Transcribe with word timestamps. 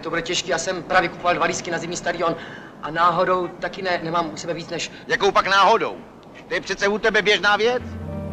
to 0.00 0.10
bude 0.10 0.22
těžký. 0.22 0.50
Já 0.50 0.58
jsem 0.58 0.82
právě 0.82 1.08
kupoval 1.08 1.34
dva 1.34 1.46
lísky 1.46 1.70
na 1.70 1.78
zimní 1.78 1.96
stadion 1.96 2.36
a 2.82 2.90
náhodou 2.90 3.48
taky 3.48 3.82
ne, 3.82 4.00
nemám 4.02 4.30
u 4.32 4.36
sebe 4.36 4.54
víc 4.54 4.70
než... 4.70 4.90
Jakou 5.06 5.32
pak 5.32 5.46
náhodou? 5.46 5.96
To 6.48 6.54
je 6.54 6.60
přece 6.60 6.88
u 6.88 6.98
tebe 6.98 7.22
běžná 7.22 7.56
věc. 7.56 7.82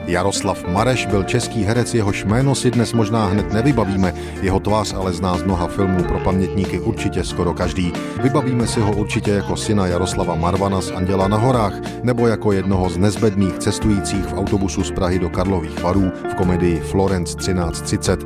Jaroslav 0.09 0.67
Mareš 0.67 1.05
byl 1.05 1.23
český 1.23 1.63
herec, 1.63 1.93
jehož 1.93 2.25
jméno 2.25 2.55
si 2.55 2.71
dnes 2.71 2.93
možná 2.93 3.25
hned 3.25 3.53
nevybavíme, 3.53 4.13
jeho 4.41 4.59
tvář 4.59 4.93
ale 4.93 5.13
zná 5.13 5.37
z 5.37 5.43
mnoha 5.43 5.67
filmů 5.67 6.03
pro 6.03 6.19
pamětníky 6.19 6.79
určitě 6.79 7.23
skoro 7.23 7.53
každý. 7.53 7.93
Vybavíme 8.23 8.67
si 8.67 8.79
ho 8.79 8.95
určitě 8.95 9.31
jako 9.31 9.57
syna 9.57 9.87
Jaroslava 9.87 10.35
Marvana 10.35 10.81
z 10.81 10.91
Anděla 10.91 11.27
na 11.27 11.37
horách, 11.37 11.73
nebo 12.03 12.27
jako 12.27 12.51
jednoho 12.51 12.89
z 12.89 12.97
nezbedných 12.97 13.57
cestujících 13.57 14.25
v 14.25 14.33
autobusu 14.33 14.83
z 14.83 14.91
Prahy 14.91 15.19
do 15.19 15.29
Karlových 15.29 15.83
varů 15.83 16.11
v 16.31 16.35
komedii 16.35 16.79
Florence 16.79 17.37
1330. 17.37 18.19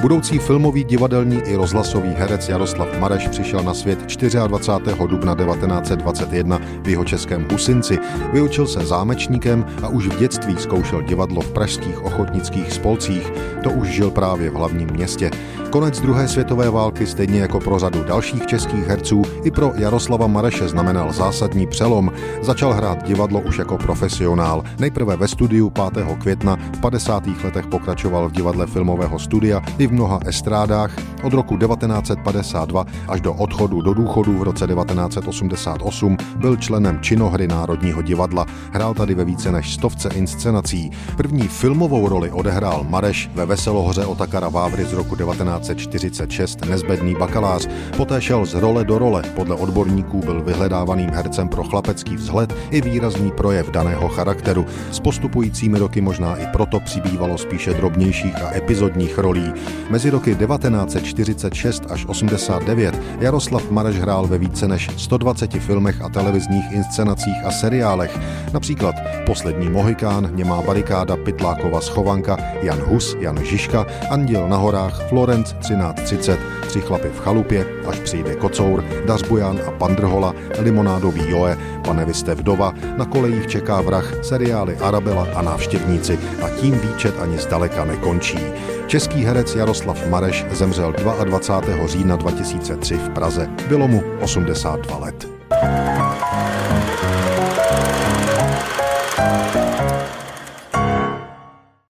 Budoucí 0.00 0.38
filmový, 0.38 0.84
divadelní 0.84 1.36
i 1.36 1.56
rozhlasový 1.56 2.10
herec 2.16 2.48
Jaroslav 2.48 2.98
Mareš 2.98 3.28
přišel 3.28 3.62
na 3.62 3.74
svět 3.74 3.98
24. 4.46 4.96
dubna 5.06 5.34
1921 5.34 6.60
v 6.82 6.88
jeho 6.88 7.04
českém 7.04 7.46
Husinci. 7.50 7.98
Vyučil 8.32 8.66
se 8.66 8.80
zámečníkem 8.86 9.66
a 9.82 9.88
už 9.88 10.06
v 10.06 10.18
dětství 10.18 10.56
zkoušel 10.58 11.02
divadlo 11.02 11.27
divadlo 11.28 11.44
v 11.44 11.52
pražských 11.52 11.98
ochotnických 12.04 12.72
spolcích, 12.72 13.26
to 13.62 13.70
už 13.70 13.88
žil 13.88 14.10
právě 14.10 14.50
v 14.50 14.54
hlavním 14.54 14.88
městě. 14.88 15.30
Konec 15.70 16.00
druhé 16.00 16.28
světové 16.28 16.70
války, 16.70 17.06
stejně 17.06 17.40
jako 17.40 17.60
pro 17.60 17.78
řadu 17.78 18.04
dalších 18.04 18.46
českých 18.46 18.86
herců, 18.86 19.22
i 19.44 19.50
pro 19.50 19.72
Jaroslava 19.76 20.26
Mareše 20.26 20.68
znamenal 20.68 21.12
zásadní 21.12 21.66
přelom. 21.66 22.12
Začal 22.42 22.72
hrát 22.72 23.02
divadlo 23.04 23.40
už 23.40 23.58
jako 23.58 23.78
profesionál. 23.78 24.64
Nejprve 24.78 25.16
ve 25.16 25.28
studiu 25.28 25.70
5. 25.70 26.06
května, 26.18 26.56
v 26.76 26.80
50. 26.80 27.24
letech 27.44 27.66
pokračoval 27.66 28.28
v 28.28 28.32
divadle 28.32 28.66
filmového 28.66 29.18
studia 29.18 29.62
i 29.78 29.86
v 29.86 29.92
mnoha 29.92 30.20
estrádách. 30.26 30.90
Od 31.22 31.32
roku 31.32 31.56
1952 31.56 32.84
až 33.08 33.20
do 33.20 33.34
odchodu 33.34 33.80
do 33.80 33.94
důchodu 33.94 34.38
v 34.38 34.42
roce 34.42 34.66
1988 34.66 36.16
byl 36.36 36.56
členem 36.56 36.98
činohry 37.00 37.48
Národního 37.48 38.02
divadla. 38.02 38.46
Hrál 38.72 38.94
tady 38.94 39.14
ve 39.14 39.24
více 39.24 39.52
než 39.52 39.74
stovce 39.74 40.08
inscenací. 40.14 40.90
První 41.16 41.48
filmovou 41.48 42.08
roli 42.08 42.30
odehrál 42.30 42.86
Mareš 42.88 43.30
ve 43.34 43.46
Veselohoře 43.46 44.06
Otakara 44.06 44.48
Vávry 44.48 44.84
z 44.84 44.92
roku 44.92 45.14
1946 45.60 46.64
nezbedný 46.64 47.14
bakalář. 47.14 47.68
Poté 47.96 48.20
šel 48.20 48.46
z 48.46 48.54
role 48.54 48.84
do 48.84 48.98
role. 48.98 49.22
Podle 49.34 49.56
odborníků 49.56 50.20
byl 50.20 50.42
vyhledávaným 50.42 51.10
hercem 51.10 51.48
pro 51.48 51.64
chlapecký 51.64 52.16
vzhled 52.16 52.54
i 52.70 52.80
výrazný 52.80 53.30
projev 53.30 53.70
daného 53.70 54.08
charakteru. 54.08 54.66
S 54.90 55.00
postupujícími 55.00 55.78
roky 55.78 56.00
možná 56.00 56.36
i 56.36 56.46
proto 56.46 56.80
přibývalo 56.80 57.38
spíše 57.38 57.74
drobnějších 57.74 58.42
a 58.42 58.56
epizodních 58.56 59.18
rolí. 59.18 59.52
Mezi 59.90 60.10
roky 60.10 60.34
1946 60.34 61.82
až 61.90 62.06
89 62.06 63.02
Jaroslav 63.20 63.70
Mareš 63.70 63.96
hrál 63.96 64.26
ve 64.26 64.38
více 64.38 64.68
než 64.68 64.90
120 64.96 65.52
filmech 65.52 66.02
a 66.02 66.08
televizních 66.08 66.72
inscenacích 66.72 67.44
a 67.44 67.50
seriálech. 67.50 68.18
Například 68.52 68.94
Poslední 69.28 69.68
Mohikán, 69.68 70.30
Němá 70.32 70.62
barikáda, 70.62 71.16
Pytlákova 71.16 71.80
schovanka, 71.80 72.36
Jan 72.62 72.78
Hus, 72.80 73.16
Jan 73.20 73.44
Žižka, 73.44 73.86
Anděl 74.10 74.48
na 74.48 74.56
horách, 74.56 75.08
Florenc 75.08 75.52
1330, 75.52 76.40
Tři 76.66 76.80
chlapy 76.80 77.08
v 77.08 77.20
chalupě, 77.20 77.66
až 77.88 77.98
přijde 77.98 78.34
kocour, 78.34 78.84
Dařbujan 79.06 79.60
a 79.66 79.70
Pandrhola, 79.70 80.34
Limonádový 80.58 81.30
Joe, 81.30 81.58
Pane 81.84 82.04
vy 82.04 82.14
jste 82.14 82.34
vdova, 82.34 82.74
na 82.96 83.04
kolejích 83.04 83.46
čeká 83.46 83.80
vrah, 83.80 84.24
seriály 84.24 84.76
Arabela 84.76 85.26
a 85.34 85.42
návštěvníci 85.42 86.18
a 86.42 86.48
tím 86.48 86.80
výčet 86.80 87.14
ani 87.20 87.38
zdaleka 87.38 87.84
nekončí. 87.84 88.38
Český 88.86 89.24
herec 89.24 89.54
Jaroslav 89.54 90.08
Mareš 90.08 90.46
zemřel 90.50 90.92
22. 91.24 91.86
října 91.86 92.16
2003 92.16 92.94
v 92.94 93.08
Praze. 93.08 93.50
Bylo 93.68 93.88
mu 93.88 94.02
82 94.20 94.98
let. 94.98 95.28